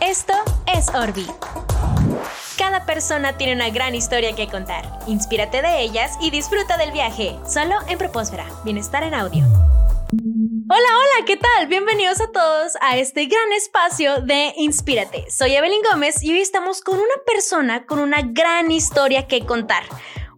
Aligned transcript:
Esto 0.00 0.32
es 0.72 0.88
Orbi. 0.94 1.26
Cada 2.56 2.86
persona 2.86 3.36
tiene 3.36 3.54
una 3.54 3.70
gran 3.70 3.96
historia 3.96 4.34
que 4.34 4.46
contar. 4.46 4.84
Inspírate 5.08 5.60
de 5.60 5.80
ellas 5.82 6.16
y 6.20 6.30
disfruta 6.30 6.76
del 6.76 6.92
viaje. 6.92 7.36
Solo 7.46 7.74
en 7.88 7.98
Propósfera. 7.98 8.46
Bienestar 8.64 9.02
en 9.02 9.14
audio. 9.14 9.44
Hola, 10.70 10.88
hola, 10.88 11.26
¿qué 11.26 11.36
tal? 11.36 11.66
Bienvenidos 11.66 12.20
a 12.20 12.30
todos 12.30 12.74
a 12.80 12.96
este 12.96 13.26
gran 13.26 13.52
espacio 13.56 14.20
de 14.20 14.54
Inspírate. 14.56 15.28
Soy 15.30 15.56
Evelyn 15.56 15.82
Gómez 15.90 16.22
y 16.22 16.32
hoy 16.32 16.40
estamos 16.40 16.80
con 16.80 16.94
una 16.94 17.24
persona 17.26 17.84
con 17.84 17.98
una 17.98 18.22
gran 18.22 18.70
historia 18.70 19.26
que 19.26 19.44
contar 19.44 19.82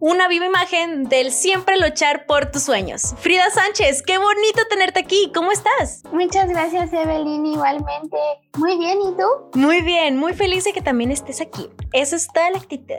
una 0.01 0.27
viva 0.27 0.47
imagen 0.47 1.03
del 1.03 1.31
siempre 1.31 1.79
luchar 1.79 2.25
por 2.25 2.47
tus 2.47 2.63
sueños. 2.63 3.13
Frida 3.19 3.49
Sánchez, 3.51 4.01
qué 4.01 4.17
bonito 4.17 4.65
tenerte 4.67 4.99
aquí. 4.99 5.31
¿Cómo 5.33 5.51
estás? 5.51 6.01
Muchas 6.11 6.49
gracias, 6.49 6.91
Evelyn. 6.91 7.45
Igualmente. 7.45 8.17
Muy 8.57 8.79
bien, 8.79 8.97
¿y 8.99 9.15
tú? 9.15 9.59
Muy 9.59 9.83
bien, 9.83 10.17
muy 10.17 10.33
feliz 10.33 10.63
de 10.63 10.73
que 10.73 10.81
también 10.81 11.11
estés 11.11 11.39
aquí. 11.39 11.69
Eso 11.93 12.15
es 12.15 12.27
toda 12.33 12.49
la 12.49 12.57
actitud. 12.57 12.95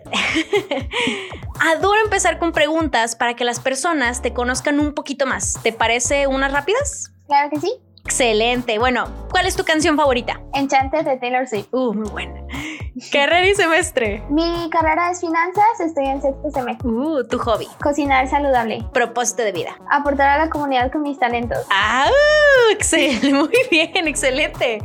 Adoro 1.61 2.01
empezar 2.05 2.39
con 2.39 2.53
preguntas 2.53 3.17
para 3.17 3.35
que 3.35 3.45
las 3.45 3.59
personas 3.59 4.23
te 4.23 4.33
conozcan 4.33 4.79
un 4.79 4.95
poquito 4.95 5.27
más. 5.27 5.59
¿Te 5.61 5.73
parece 5.73 6.29
unas 6.29 6.53
rápidas? 6.53 7.13
Claro 7.27 7.51
que 7.51 7.59
sí. 7.59 7.73
Excelente. 8.05 8.79
Bueno, 8.79 9.09
¿cuál 9.31 9.47
es 9.47 9.57
tu 9.57 9.65
canción 9.65 9.97
favorita? 9.97 10.41
Enchanted 10.55 11.05
de 11.05 11.17
Taylor 11.17 11.49
Swift. 11.49 11.67
Uh, 11.73 11.93
muy 11.95 12.09
buena. 12.09 12.42
Carrera 13.11 13.49
y 13.49 13.55
semestre. 13.55 14.23
Mi 14.29 14.69
carrera 14.69 15.11
es 15.11 15.21
finanzas, 15.21 15.81
estoy 15.81 16.05
en 16.07 16.21
sexto 16.21 16.51
semestre. 16.51 16.87
Uh, 16.87 17.25
tu 17.25 17.39
hobby. 17.39 17.67
Cocinar 17.83 18.29
saludable. 18.29 18.85
Propósito 18.93 19.43
de 19.43 19.53
vida. 19.53 19.71
Aportar 19.91 20.29
a 20.29 20.45
la 20.45 20.51
comunidad 20.51 20.93
con 20.93 21.01
mis 21.01 21.19
talentos. 21.19 21.59
Ah, 21.71 22.11
excelente. 22.71 23.33
Muy 23.33 23.49
bien, 23.71 24.07
excelente. 24.07 24.81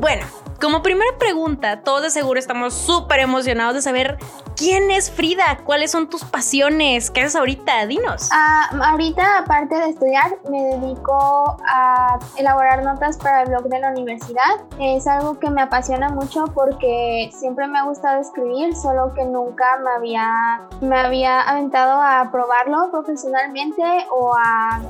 Bueno, 0.00 0.24
como 0.60 0.82
primera 0.82 1.10
pregunta, 1.18 1.82
todos 1.82 2.02
de 2.02 2.10
seguro 2.10 2.38
estamos 2.38 2.74
súper 2.74 3.20
emocionados 3.20 3.74
de 3.74 3.82
saber 3.82 4.18
quién 4.56 4.90
es 4.90 5.10
Frida, 5.10 5.58
cuáles 5.64 5.90
son 5.90 6.08
tus 6.08 6.24
pasiones, 6.24 7.10
qué 7.10 7.20
haces 7.20 7.36
ahorita, 7.36 7.86
dinos. 7.86 8.28
Ah, 8.32 8.68
ahorita, 8.90 9.38
aparte 9.38 9.76
de 9.76 9.90
estudiar, 9.90 10.36
me 10.50 10.62
dedico 10.62 11.56
a 11.68 12.18
elaborar 12.36 12.82
notas 12.82 13.16
para 13.18 13.42
el 13.42 13.50
blog 13.50 13.68
de 13.68 13.78
la 13.78 13.90
universidad. 13.90 14.64
Es 14.80 15.06
algo 15.06 15.38
que 15.38 15.48
me 15.50 15.62
apasiona 15.62 16.08
mucho 16.08 16.46
porque 16.54 17.30
siempre 17.32 17.68
me 17.68 17.78
ha 17.78 17.84
gustado 17.84 18.20
escribir, 18.20 18.74
solo 18.74 19.14
que 19.14 19.24
nunca 19.24 19.78
me 19.82 19.90
había, 19.90 20.62
me 20.80 20.98
había 20.98 21.40
aventado 21.42 22.00
a 22.02 22.30
probarlo 22.32 22.90
profesionalmente 22.90 23.82
o 24.10 24.34
a 24.36 24.80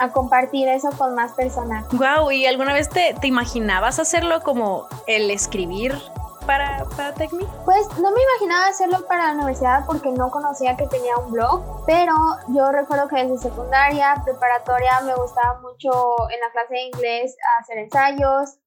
a 0.00 0.10
compartir 0.10 0.68
eso 0.68 0.90
con 0.96 1.14
más 1.14 1.32
personas. 1.32 1.86
Wow, 1.92 2.30
¿y 2.30 2.46
alguna 2.46 2.72
vez 2.72 2.88
te, 2.88 3.14
te 3.20 3.26
imaginabas 3.26 3.98
hacerlo 3.98 4.40
como 4.42 4.86
el 5.06 5.30
escribir 5.30 5.94
para, 6.48 6.86
para 6.96 7.12
Pues 7.12 7.86
no 8.00 8.10
me 8.10 8.22
imaginaba 8.22 8.68
hacerlo 8.68 9.06
para 9.06 9.26
la 9.26 9.32
universidad 9.34 9.84
porque 9.84 10.10
no 10.10 10.30
conocía 10.30 10.78
que 10.78 10.86
tenía 10.86 11.14
un 11.18 11.30
blog, 11.30 11.84
pero 11.86 12.14
yo 12.48 12.72
recuerdo 12.72 13.06
que 13.06 13.16
desde 13.16 13.50
secundaria, 13.50 14.14
preparatoria, 14.24 14.98
me 15.04 15.14
gustaba 15.14 15.60
mucho 15.60 15.90
en 16.30 16.40
la 16.40 16.50
clase 16.52 16.72
de 16.72 16.82
inglés 16.84 17.36
hacer 17.60 17.78
ensayos, 17.78 18.58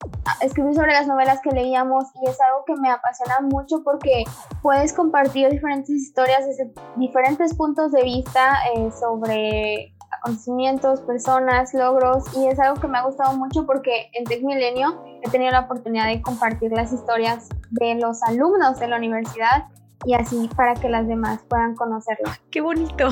escribir 0.41 0.75
sobre 0.75 0.93
las 0.93 1.07
novelas 1.07 1.41
que 1.41 1.49
leíamos 1.49 2.03
y 2.21 2.29
es 2.29 2.39
algo 2.39 2.63
que 2.66 2.75
me 2.75 2.91
apasiona 2.91 3.41
mucho 3.41 3.83
porque 3.83 4.25
puedes 4.61 4.93
compartir 4.93 5.49
diferentes 5.49 5.89
historias 5.89 6.45
desde 6.45 6.71
diferentes 6.97 7.55
puntos 7.55 7.91
de 7.91 8.03
vista 8.03 8.59
eh, 8.75 8.91
sobre 8.91 9.95
conocimientos, 10.22 11.02
personas, 11.02 11.73
logros 11.73 12.23
y 12.38 12.47
es 12.47 12.59
algo 12.59 12.80
que 12.80 12.88
me 12.88 12.97
ha 13.00 13.03
gustado 13.03 13.36
mucho 13.38 13.66
porque 13.66 14.09
en 14.14 14.23
Tech 14.25 14.44
Milenio 14.44 15.03
he 15.23 15.30
tenido 15.30 15.52
la 15.52 15.61
oportunidad 15.61 16.08
de 16.08 16.22
compartir 16.22 16.72
las 16.72 16.94
historias 16.94 17.50
de 17.72 17.95
los 17.95 18.22
alumnos 18.23 18.80
de 18.80 18.88
la 18.88 18.97
universidad 18.97 19.66
y 20.05 20.13
así 20.13 20.50
para 20.55 20.73
que 20.75 20.89
las 20.89 21.08
demás 21.08 21.41
puedan 21.47 21.75
conocerlo. 21.75 22.31
¡Qué 22.50 22.61
bonito! 22.61 23.09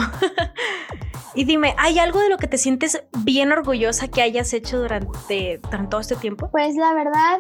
y 1.35 1.43
dime, 1.43 1.75
¿hay 1.77 1.99
algo 1.99 2.19
de 2.19 2.29
lo 2.29 2.37
que 2.37 2.47
te 2.47 2.57
sientes 2.57 3.03
bien 3.19 3.51
orgullosa 3.51 4.07
que 4.07 4.21
hayas 4.21 4.53
hecho 4.53 4.79
durante, 4.79 5.59
todo 5.89 6.01
este 6.01 6.15
tiempo? 6.15 6.49
Pues 6.51 6.75
la 6.75 6.93
verdad, 6.93 7.39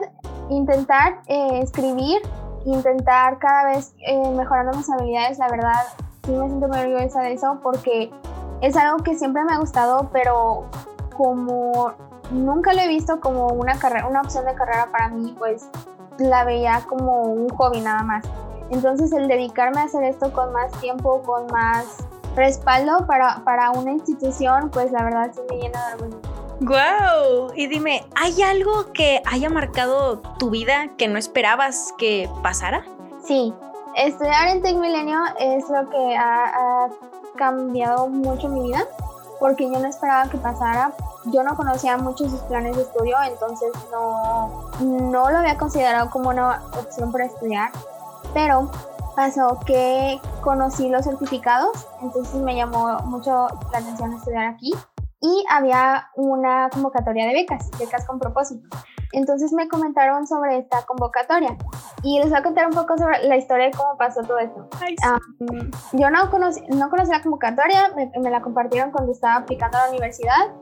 intentar 0.49 1.21
eh, 1.27 1.59
escribir, 1.61 2.21
intentar 2.65 3.39
cada 3.39 3.73
vez 3.73 3.93
eh, 4.05 4.29
mejorando 4.31 4.77
mis 4.77 4.89
habilidades, 4.89 5.37
la 5.39 5.49
verdad, 5.49 5.83
sí 6.25 6.31
me 6.31 6.47
siento 6.47 6.67
muy 6.67 6.79
orgullosa 6.79 7.21
de 7.21 7.33
eso 7.33 7.59
porque 7.63 8.11
es 8.61 8.75
algo 8.75 9.03
que 9.03 9.15
siempre 9.15 9.43
me 9.43 9.53
ha 9.53 9.57
gustado, 9.57 10.09
pero 10.11 10.65
como 11.15 11.93
nunca 12.31 12.73
lo 12.73 12.81
he 12.81 12.87
visto 12.87 13.19
como 13.19 13.47
una 13.47 13.77
carrera, 13.77 14.07
una 14.07 14.21
opción 14.21 14.45
de 14.45 14.53
carrera 14.53 14.89
para 14.91 15.09
mí, 15.09 15.35
pues 15.37 15.69
la 16.17 16.43
veía 16.43 16.83
como 16.87 17.23
un 17.23 17.49
hobby 17.49 17.81
nada 17.81 18.03
más. 18.03 18.25
Entonces 18.69 19.11
el 19.13 19.27
dedicarme 19.27 19.81
a 19.81 19.85
hacer 19.85 20.03
esto 20.03 20.31
con 20.31 20.53
más 20.53 20.71
tiempo, 20.79 21.21
con 21.23 21.47
más 21.47 21.85
respaldo 22.35 23.05
para, 23.07 23.43
para 23.43 23.71
una 23.71 23.91
institución, 23.91 24.69
pues 24.69 24.91
la 24.91 25.03
verdad 25.03 25.31
sí 25.33 25.41
me 25.49 25.57
llena 25.57 25.87
de 25.87 26.03
orgullo. 26.03 26.21
¡Guau! 26.61 27.53
Y 27.55 27.67
dime, 27.67 28.03
¿hay 28.15 28.41
algo 28.41 28.91
que 28.93 29.21
haya 29.25 29.49
marcado 29.49 30.19
tu 30.37 30.49
vida 30.49 30.89
que 30.97 31.07
no 31.07 31.17
esperabas 31.17 31.93
que 31.97 32.29
pasara? 32.43 32.83
Sí, 33.23 33.53
estudiar 33.95 34.49
en 34.49 34.61
Tech 34.61 34.75
Milenio 34.75 35.19
es 35.39 35.63
lo 35.69 35.89
que 35.89 36.17
ha 36.17 36.89
cambiado 37.39 38.07
mucho 38.09 38.49
mi 38.49 38.67
vida 38.67 38.85
porque 39.39 39.71
yo 39.71 39.79
no 39.79 39.87
esperaba 39.87 40.29
que 40.29 40.37
pasara. 40.37 40.91
Yo 41.25 41.43
no 41.43 41.55
conocía 41.55 41.97
mucho 41.97 42.29
sus 42.29 42.41
planes 42.41 42.75
de 42.75 42.83
estudio, 42.83 43.17
entonces 43.25 43.71
no, 43.91 44.69
no 44.79 45.29
lo 45.29 45.37
había 45.37 45.57
considerado 45.57 46.09
como 46.09 46.29
una 46.29 46.61
opción 46.77 47.11
para 47.11 47.25
estudiar. 47.25 47.71
Pero 48.33 48.69
pasó 49.15 49.59
que 49.65 50.19
conocí 50.41 50.89
los 50.89 51.05
certificados, 51.05 51.87
entonces 52.01 52.35
me 52.35 52.55
llamó 52.55 52.99
mucho 53.05 53.47
la 53.71 53.79
atención 53.79 54.13
estudiar 54.13 54.45
aquí. 54.45 54.73
Y 55.21 55.45
había 55.49 56.07
una 56.15 56.69
convocatoria 56.69 57.25
de 57.25 57.33
becas, 57.33 57.69
becas 57.77 58.05
con 58.05 58.19
propósito. 58.19 58.67
Entonces 59.11 59.51
me 59.53 59.67
comentaron 59.67 60.27
sobre 60.27 60.59
esta 60.59 60.83
convocatoria 60.85 61.57
y 62.03 62.19
les 62.19 62.29
voy 62.29 62.37
a 62.37 62.43
contar 62.43 62.67
un 62.67 62.73
poco 62.73 62.97
sobre 62.97 63.27
la 63.27 63.37
historia 63.37 63.65
de 63.65 63.71
cómo 63.71 63.97
pasó 63.97 64.21
todo 64.21 64.37
esto. 64.37 64.67
yo 65.93 66.09
no 66.09 66.29
conocí, 66.29 66.61
no 66.69 66.89
conocí 66.89 67.11
la 67.11 67.21
convocatoria, 67.21 67.91
me, 67.95 68.29
la 68.29 68.41
compartieron 68.41 68.91
cuando 68.91 69.11
estaba 69.11 69.37
aplicando 69.37 69.77
a 69.77 69.85
la 69.85 69.89
universidad 69.89 70.53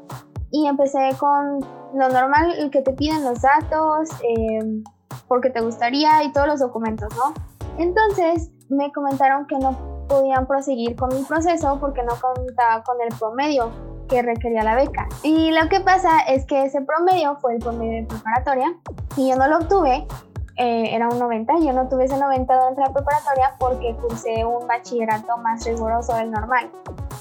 y 0.52 0.68
empecé 0.68 1.10
con 1.20 1.60
lo 1.94 2.10
normal, 2.10 2.54
el 2.58 2.72
que 2.72 2.82
te 2.82 2.94
piden 2.94 3.24
los 3.26 3.42
datos, 3.42 4.10
eh, 4.24 4.82
porque 5.28 5.50
te 5.50 5.60
gustaría 5.60 6.24
y 6.24 6.32
todos 6.32 6.48
los 6.48 6.60
documentos, 6.60 7.14
¿no? 7.16 7.34
Entonces 7.78 8.52
me 8.70 8.92
comentaron 8.94 9.46
que 9.48 9.58
no 9.58 10.06
podían 10.08 10.48
proseguir 10.48 10.96
con 10.96 11.10
mi 11.14 11.22
proceso 11.24 11.78
porque 11.82 12.02
no 12.04 12.14
contaba 12.16 12.82
con 12.84 12.96
el 13.02 13.10
promedio 13.18 13.72
que 14.08 14.22
requería 14.22 14.64
la 14.64 14.76
beca. 14.76 15.08
Y 15.24 15.52
lo 15.52 15.70
que 15.70 15.80
pasa 15.80 16.20
es 16.28 16.46
que 16.46 16.64
ese 16.64 16.82
promedio 16.82 17.36
fue 17.38 17.56
el 17.56 17.60
promedio 17.60 18.02
de 18.02 18.08
preparatoria 18.08 18.76
y 19.16 19.30
yo 19.30 19.36
no 19.36 19.48
lo 19.48 19.58
obtuve, 19.58 20.08
eh, 20.58 20.96
era 20.96 21.08
un 21.08 21.20
90, 21.20 21.60
yo 21.60 21.72
no 21.74 21.88
tuve 21.88 22.06
ese 22.06 22.18
90 22.18 22.52
durante 22.52 22.82
la 22.82 22.92
preparatoria 22.92 23.54
porque 23.60 23.96
cursé 24.02 24.44
un 24.44 24.68
bachillerato 24.68 25.38
más 25.38 25.66
riguroso 25.66 26.16
del 26.16 26.32
normal, 26.32 26.70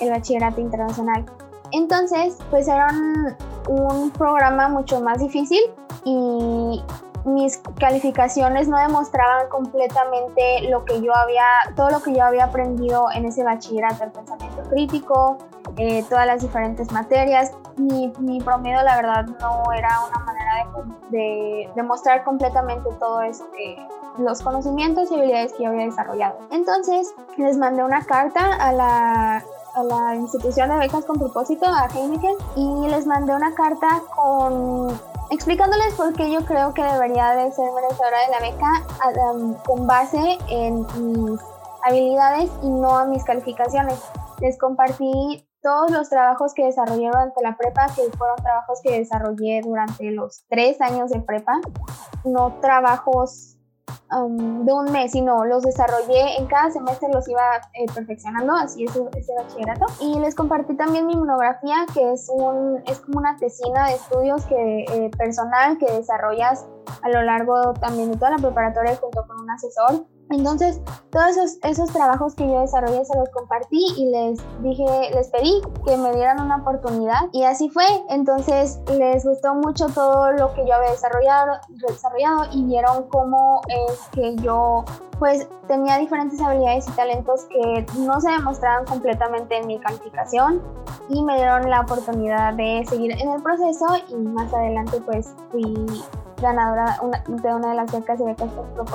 el 0.01 0.11
bachillerato 0.11 0.61
internacional. 0.61 1.25
Entonces, 1.73 2.39
pues 2.51 2.69
era 2.69 2.89
un, 2.89 3.37
un 3.69 4.11
programa 4.11 4.69
mucho 4.69 5.01
más 5.01 5.19
difícil 5.19 5.61
y 6.05 6.83
mis 7.27 7.59
calificaciones 7.79 8.69
no 8.69 8.79
demostraban 8.79 9.49
completamente 9.49 10.71
lo 10.71 10.85
que 10.85 11.03
yo 11.03 11.15
había, 11.15 11.45
todo 11.75 11.91
lo 11.91 12.01
que 12.01 12.15
yo 12.15 12.23
había 12.23 12.45
aprendido 12.45 13.09
en 13.13 13.27
ese 13.27 13.43
bachillerato, 13.43 14.05
el 14.05 14.13
pensamiento 14.13 14.63
crítico, 14.71 15.39
eh, 15.77 16.05
todas 16.09 16.27
las 16.27 16.43
diferentes 16.43 16.91
materias. 16.93 17.53
Mi, 17.77 18.13
mi, 18.19 18.41
promedio, 18.41 18.83
la 18.83 18.97
verdad, 18.97 19.27
no 19.27 19.73
era 19.73 19.89
una 20.09 20.25
manera 20.25 20.67
de, 21.11 21.71
demostrar 21.75 22.25
completamente 22.25 22.89
todo 22.99 23.21
eso 23.23 23.45
que 23.53 23.77
los 24.19 24.41
conocimientos 24.41 25.11
y 25.11 25.15
habilidades 25.15 25.53
que 25.53 25.65
yo 25.65 25.71
había 25.71 25.85
desarrollado. 25.85 26.39
Entonces, 26.51 27.15
les 27.37 27.57
mandé 27.59 27.85
una 27.85 28.03
carta 28.05 28.55
a 28.55 28.73
la 28.73 29.45
a 29.77 29.83
la 29.83 30.15
institución 30.15 30.71
de 30.71 30.79
becas 30.79 31.05
con 31.05 31.19
propósito, 31.19 31.67
a 31.67 31.87
Heineken, 31.95 32.35
y 32.57 32.89
les 32.89 33.07
mandé 33.07 33.35
una 33.35 33.55
carta 33.55 34.01
con 34.15 34.99
explicándoles 35.31 35.95
por 35.95 36.15
qué 36.15 36.31
yo 36.31 36.45
creo 36.45 36.73
que 36.73 36.83
debería 36.83 37.35
de 37.35 37.53
ser 37.53 37.71
merecedora 37.73 38.21
de 38.23 38.31
la 38.31 38.41
beca 38.41 39.33
um, 39.33 39.55
con 39.65 39.87
base 39.87 40.39
en 40.49 40.87
mis 40.99 41.41
habilidades 41.83 42.51
y 42.63 42.71
no 42.71 42.97
a 42.97 43.05
mis 43.05 43.23
calificaciones. 43.25 44.01
Les 44.41 44.59
compartí 44.59 45.46
todos 45.67 45.91
los 45.91 46.09
trabajos 46.09 46.55
que 46.55 46.65
desarrollé 46.65 47.09
durante 47.09 47.43
la 47.43 47.57
prepa, 47.57 47.89
que 47.89 48.03
fueron 48.17 48.37
trabajos 48.37 48.79
que 48.85 49.01
desarrollé 49.01 49.63
durante 49.65 50.13
los 50.13 50.45
tres 50.49 50.81
años 50.81 51.11
de 51.11 51.19
prepa, 51.19 51.55
no 52.25 52.61
trabajos 52.61 53.57
de 54.09 54.73
un 54.73 54.93
mes, 54.93 55.11
sino 55.11 55.45
los 55.45 55.65
desarrollé 55.65 56.39
en 56.39 56.47
cada 56.47 56.71
semestre, 56.71 57.09
los 57.13 57.29
iba 57.29 57.43
eh, 57.75 57.87
perfeccionando, 57.93 58.55
así 58.55 58.85
es 58.85 58.93
ese 59.17 59.35
bachillerato. 59.35 59.87
Y 60.01 60.21
les 60.21 60.37
compartí 60.37 60.77
también 60.77 61.09
mi 61.09 61.17
monografía, 61.17 61.85
que 61.93 62.13
es, 62.13 62.29
un, 62.33 62.81
es 62.87 63.01
como 63.01 63.19
una 63.19 63.37
tesina 63.37 63.89
de 63.89 63.95
estudios 63.95 64.47
que, 64.47 64.85
eh, 64.85 65.11
personal 65.19 65.79
que 65.79 65.91
desarrollas 65.91 66.65
a 67.03 67.09
lo 67.09 67.23
largo 67.23 67.75
también 67.75 68.13
de 68.13 68.17
toda 68.17 68.31
la 68.31 68.39
preparatoria 68.39 68.95
junto 68.95 69.27
con 69.27 69.41
un 69.41 69.51
asesor 69.51 70.07
entonces, 70.31 70.81
todos 71.11 71.29
esos, 71.29 71.59
esos, 71.63 71.93
trabajos 71.93 72.35
que 72.35 72.47
yo 72.47 72.61
desarrollé 72.61 73.05
se 73.05 73.17
los 73.17 73.29
compartí 73.31 73.87
y 73.97 74.11
les 74.11 74.41
dije, 74.61 75.11
les 75.15 75.29
pedí 75.29 75.63
que 75.85 75.97
me 75.97 76.13
dieran 76.15 76.41
una 76.41 76.57
oportunidad 76.57 77.29
y 77.33 77.45
así 77.45 77.69
fue. 77.69 77.85
Entonces, 78.11 78.81
les 78.99 79.25
gustó 79.25 79.55
mucho 79.55 79.87
todo 79.87 80.33
lo 80.33 80.53
que 80.55 80.67
yo 80.67 80.75
había 80.75 80.91
desarrollado, 80.91 81.53
desarrollado 81.69 82.45
y 82.53 82.65
vieron 82.65 83.09
cómo 83.09 83.61
es 83.69 84.01
que 84.13 84.35
yo 84.37 84.85
pues 85.19 85.49
tenía 85.67 85.97
diferentes 85.99 86.41
habilidades 86.41 86.89
y 86.89 86.93
talentos 86.93 87.45
que 87.45 87.87
no 87.99 88.21
se 88.21 88.31
demostraban 88.31 88.85
completamente 88.85 89.57
en 89.57 89.67
mi 89.67 89.79
calificación 89.79 90.61
y 91.09 91.23
me 91.23 91.37
dieron 91.37 91.71
la 91.71 91.81
oportunidad 91.81 92.53
de 92.55 92.85
seguir 92.87 93.13
en 93.13 93.31
el 93.31 93.43
proceso 93.43 93.87
y 94.09 94.15
más 94.17 94.53
adelante 94.53 95.01
pues 95.01 95.35
fui 95.51 95.87
ganadora 96.41 96.99
de 97.27 97.55
una 97.55 97.71
de 97.71 97.75
las 97.75 97.93
becas 97.93 98.21
y 98.21 98.25
becas. 98.25 98.49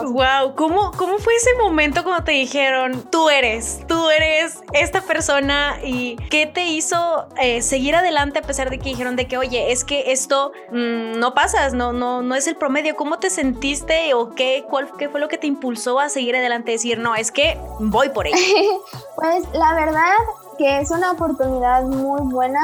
Wow, 0.03 0.55
¿Cómo, 0.55 0.91
¿cómo 0.91 1.17
fue 1.17 1.35
ese 1.35 1.51
momento 1.61 2.03
cuando 2.03 2.23
te 2.23 2.31
dijeron, 2.31 3.03
tú 3.09 3.29
eres, 3.29 3.85
tú 3.87 4.09
eres 4.09 4.63
esta 4.73 5.01
persona 5.01 5.77
y 5.83 6.15
qué 6.29 6.45
te 6.45 6.65
hizo 6.65 7.27
eh, 7.37 7.61
seguir 7.61 7.95
adelante 7.95 8.39
a 8.39 8.41
pesar 8.41 8.69
de 8.69 8.79
que 8.79 8.89
dijeron 8.89 9.15
de 9.15 9.27
que, 9.27 9.37
oye, 9.37 9.71
es 9.71 9.83
que 9.83 10.11
esto 10.11 10.51
mm, 10.71 11.19
no 11.19 11.33
pasas, 11.33 11.73
no, 11.73 11.93
no, 11.93 12.21
no 12.21 12.35
es 12.35 12.47
el 12.47 12.55
promedio? 12.55 12.95
¿Cómo 12.95 13.19
te 13.19 13.29
sentiste 13.29 14.13
o 14.13 14.29
qué, 14.31 14.65
cuál, 14.69 14.91
qué 14.97 15.09
fue 15.09 15.19
lo 15.19 15.27
que 15.27 15.37
te 15.37 15.47
impulsó 15.47 15.99
a 15.99 16.09
seguir 16.09 16.35
adelante 16.35 16.71
y 16.71 16.75
decir, 16.75 16.99
no, 16.99 17.15
es 17.15 17.31
que 17.31 17.57
voy 17.79 18.09
por 18.09 18.27
ello? 18.27 18.37
pues 19.15 19.43
la 19.53 19.73
verdad 19.73 20.15
que 20.57 20.79
es 20.79 20.91
una 20.91 21.11
oportunidad 21.11 21.83
muy 21.83 22.21
buena 22.31 22.61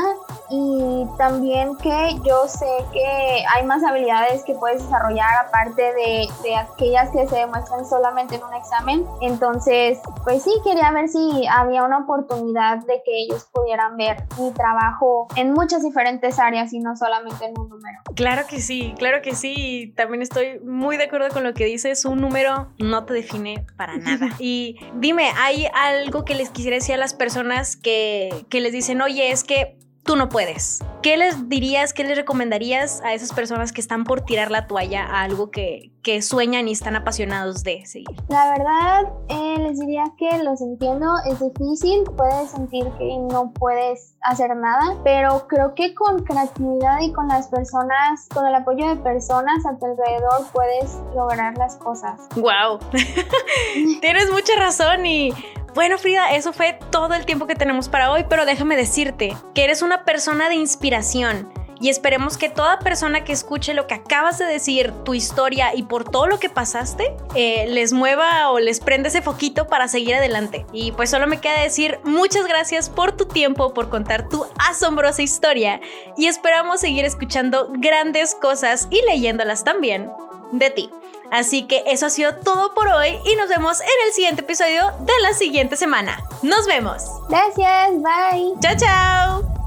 y 0.49 1.05
también 1.17 1.75
que 1.77 2.15
yo 2.25 2.47
sé 2.47 2.65
que 2.93 3.43
hay 3.53 3.65
más 3.65 3.83
habilidades 3.83 4.43
que 4.43 4.53
puedes 4.55 4.81
desarrollar 4.81 5.29
aparte 5.45 5.81
de, 5.81 6.27
de, 6.43 6.55
aquellas 6.55 7.09
que 7.11 7.27
se 7.27 7.35
demuestran 7.35 7.85
solamente 7.85 8.35
en 8.35 8.43
un 8.43 8.53
examen. 8.53 9.05
Entonces, 9.21 9.99
pues 10.23 10.43
sí, 10.43 10.51
quería 10.63 10.91
ver 10.91 11.09
si 11.09 11.45
había 11.47 11.83
una 11.83 11.99
oportunidad 11.99 12.77
de 12.85 13.01
que 13.05 13.23
ellos 13.23 13.47
pudieran 13.53 13.97
ver 13.97 14.23
mi 14.39 14.51
trabajo 14.51 15.27
en 15.35 15.51
muchas 15.51 15.83
diferentes 15.83 16.39
áreas 16.39 16.71
y 16.73 16.79
no 16.79 16.95
solamente 16.95 17.45
en 17.45 17.59
un 17.59 17.69
número. 17.69 17.99
Claro 18.15 18.43
que 18.47 18.61
sí, 18.61 18.93
claro 18.97 19.21
que 19.21 19.35
sí. 19.35 19.93
También 19.97 20.21
estoy 20.21 20.59
muy 20.59 20.97
de 20.97 21.05
acuerdo 21.05 21.29
con 21.29 21.43
lo 21.43 21.53
que 21.53 21.65
dices. 21.65 22.05
Un 22.05 22.21
número 22.21 22.69
no 22.79 23.05
te 23.05 23.13
define 23.13 23.65
para 23.75 23.97
nada. 23.97 24.29
y 24.39 24.77
dime, 24.95 25.31
¿hay 25.37 25.67
algo 25.73 26.23
que 26.23 26.35
les 26.35 26.49
quisiera 26.49 26.75
decir 26.75 26.95
a 26.95 26.97
las 26.97 27.13
personas 27.13 27.75
que, 27.75 28.45
que 28.49 28.61
les 28.61 28.71
dicen, 28.71 29.01
oye, 29.01 29.31
es 29.31 29.43
que 29.43 29.77
tú 30.07 30.15
no 30.15 30.29
puedes. 30.29 30.83
¿Qué 31.03 31.17
les 31.17 31.49
dirías, 31.49 31.93
qué 31.93 32.03
les 32.03 32.17
recomendarías 32.17 33.01
a 33.03 33.13
esas 33.13 33.33
personas 33.33 33.71
que 33.73 33.81
están 33.81 34.05
por 34.05 34.21
tirar 34.21 34.49
la 34.49 34.65
toalla 34.65 35.05
a 35.05 35.21
algo 35.21 35.51
que, 35.51 35.91
que 36.01 36.21
sueñan 36.21 36.67
y 36.69 36.71
están 36.71 36.95
apasionados 36.95 37.61
de 37.63 37.85
seguir? 37.85 38.15
La 38.29 38.49
verdad, 38.51 39.13
eh, 39.27 39.57
les 39.59 39.79
diría 39.79 40.05
que 40.17 40.41
los 40.43 40.61
entiendo, 40.61 41.13
es 41.29 41.39
difícil, 41.39 42.03
puedes 42.15 42.51
sentir 42.51 42.85
que 42.97 43.17
no 43.31 43.51
puedes 43.51 44.15
hacer 44.21 44.55
nada, 44.55 44.95
pero 45.03 45.45
creo 45.47 45.75
que 45.75 45.93
con 45.93 46.23
creatividad 46.23 47.01
y 47.01 47.11
con 47.11 47.27
las 47.27 47.49
personas, 47.49 48.29
con 48.33 48.47
el 48.47 48.55
apoyo 48.55 48.87
de 48.87 48.95
personas 48.95 49.65
a 49.65 49.77
tu 49.77 49.85
alrededor, 49.85 50.47
puedes 50.53 50.95
lograr 51.15 51.57
las 51.57 51.75
cosas. 51.75 52.21
¡Wow! 52.35 52.79
Tienes 54.01 54.31
mucha 54.31 54.55
razón 54.57 55.05
y 55.05 55.33
bueno, 55.77 55.99
Frida, 55.99 56.31
eso 56.31 56.53
fue 56.53 56.79
todo 56.89 57.13
el 57.13 57.27
tiempo 57.27 57.45
que 57.45 57.53
tenemos 57.53 57.87
para 57.87 58.11
hoy, 58.11 58.25
pero 58.27 58.47
déjame 58.47 58.75
decirte 58.75 59.37
que 59.53 59.63
eres 59.63 59.83
una 59.83 60.05
persona 60.05 60.49
de 60.49 60.55
inspiración. 60.55 61.53
Y 61.79 61.89
esperemos 61.89 62.35
que 62.35 62.49
toda 62.49 62.79
persona 62.79 63.23
que 63.23 63.31
escuche 63.31 63.75
lo 63.75 63.85
que 63.85 63.93
acabas 63.93 64.39
de 64.39 64.45
decir, 64.45 64.91
tu 65.05 65.13
historia 65.13 65.75
y 65.75 65.83
por 65.83 66.03
todo 66.03 66.25
lo 66.25 66.39
que 66.39 66.49
pasaste, 66.49 67.15
eh, 67.35 67.67
les 67.67 67.93
mueva 67.93 68.49
o 68.49 68.57
les 68.57 68.79
prenda 68.79 69.09
ese 69.09 69.21
foquito 69.21 69.67
para 69.67 69.87
seguir 69.87 70.15
adelante. 70.15 70.65
Y 70.73 70.93
pues 70.93 71.11
solo 71.11 71.27
me 71.27 71.39
queda 71.39 71.61
decir 71.61 71.99
muchas 72.03 72.47
gracias 72.47 72.89
por 72.89 73.11
tu 73.11 73.25
tiempo, 73.25 73.75
por 73.75 73.89
contar 73.89 74.29
tu 74.29 74.47
asombrosa 74.67 75.21
historia 75.21 75.79
y 76.17 76.25
esperamos 76.25 76.79
seguir 76.79 77.05
escuchando 77.05 77.69
grandes 77.73 78.33
cosas 78.33 78.87
y 78.89 78.99
leyéndolas 79.05 79.63
también 79.63 80.09
de 80.51 80.71
ti. 80.71 80.89
Así 81.31 81.67
que 81.67 81.83
eso 81.87 82.05
ha 82.05 82.09
sido 82.09 82.35
todo 82.35 82.73
por 82.73 82.87
hoy 82.87 83.19
y 83.25 83.35
nos 83.35 83.49
vemos 83.49 83.81
en 83.81 84.07
el 84.07 84.13
siguiente 84.13 84.41
episodio 84.41 84.91
de 85.01 85.13
la 85.21 85.33
siguiente 85.33 85.75
semana. 85.75 86.23
Nos 86.41 86.65
vemos. 86.67 87.03
Gracias, 87.29 87.91
bye. 88.01 88.53
Chao, 88.61 88.75
chao. 88.77 89.57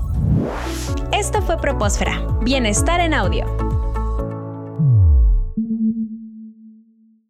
Esto 1.12 1.42
fue 1.42 1.58
Propósfera, 1.58 2.24
Bienestar 2.40 3.00
en 3.00 3.14
Audio. 3.14 3.44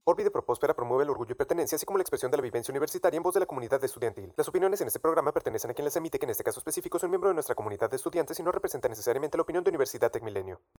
Orbide 0.04 0.30
Propósfera 0.30 0.74
promueve 0.74 1.04
el 1.04 1.10
orgullo 1.10 1.32
y 1.32 1.34
pertenencia, 1.36 1.76
así 1.76 1.86
como 1.86 1.98
la 1.98 2.02
expresión 2.02 2.30
de 2.30 2.36
la 2.36 2.42
vivencia 2.42 2.72
universitaria 2.72 3.16
en 3.16 3.22
voz 3.22 3.34
de 3.34 3.40
la 3.40 3.46
comunidad 3.46 3.82
estudiantil. 3.84 4.32
Las 4.36 4.48
opiniones 4.48 4.80
en 4.80 4.88
este 4.88 4.98
programa 4.98 5.32
pertenecen 5.32 5.70
a 5.70 5.74
quien 5.74 5.84
las 5.84 5.94
emite, 5.94 6.18
que 6.18 6.26
en 6.26 6.30
este 6.30 6.42
caso 6.42 6.58
específico 6.58 6.96
es 6.96 7.02
un 7.04 7.10
miembro 7.10 7.28
de 7.30 7.34
nuestra 7.34 7.54
comunidad 7.54 7.88
de 7.88 7.96
estudiantes 7.96 8.38
y 8.40 8.42
no 8.42 8.50
representa 8.50 8.88
necesariamente 8.88 9.38
la 9.38 9.42
opinión 9.42 9.62
de 9.62 9.70
Universidad 9.70 10.10
Tecmilenio. 10.10 10.60